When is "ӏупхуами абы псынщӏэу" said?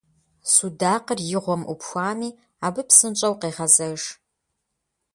1.67-3.35